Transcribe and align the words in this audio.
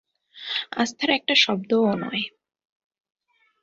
আস্থার 0.77 1.09
একটা 1.09 1.33
শব্দও 1.35 1.91
নয়। 1.95 2.23